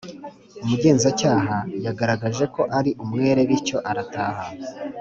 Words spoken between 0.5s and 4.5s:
Umugenza cyaha yagaragaje ko ari umwere bitwo arataha